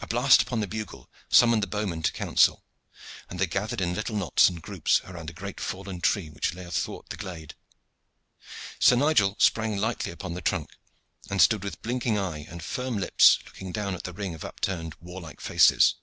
A 0.00 0.08
blast 0.08 0.42
upon 0.42 0.58
the 0.58 0.66
bugle 0.66 1.08
summoned 1.28 1.62
the 1.62 1.68
bowmen 1.68 2.02
to 2.02 2.10
counsel, 2.12 2.64
and 3.30 3.38
they 3.38 3.46
gathered 3.46 3.80
in 3.80 3.94
little 3.94 4.16
knots 4.16 4.48
and 4.48 4.60
groups 4.60 5.00
around 5.04 5.30
a 5.30 5.32
great 5.32 5.60
fallen 5.60 6.00
tree 6.00 6.28
which 6.28 6.54
lay 6.54 6.64
athwart 6.64 7.08
the 7.08 7.16
glade. 7.16 7.54
Sir 8.80 8.96
Nigel 8.96 9.36
sprang 9.38 9.76
lightly 9.76 10.10
upon 10.10 10.34
the 10.34 10.42
trunk, 10.42 10.74
and 11.30 11.40
stood 11.40 11.62
with 11.62 11.82
blinking 11.82 12.18
eye 12.18 12.44
and 12.50 12.64
firm 12.64 12.98
lips 12.98 13.38
looking 13.44 13.70
down 13.70 13.94
at 13.94 14.02
the 14.02 14.12
ring 14.12 14.34
of 14.34 14.44
upturned 14.44 14.96
warlike 14.98 15.40
faces. 15.40 15.94